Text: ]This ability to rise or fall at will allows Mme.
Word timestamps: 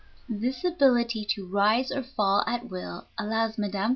]This 0.41 0.63
ability 0.63 1.25
to 1.35 1.45
rise 1.47 1.91
or 1.91 2.01
fall 2.01 2.43
at 2.47 2.69
will 2.71 3.09
allows 3.19 3.59
Mme. 3.59 3.89